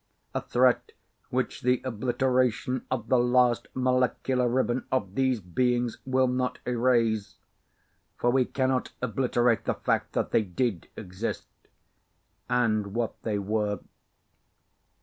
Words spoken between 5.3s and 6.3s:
beings will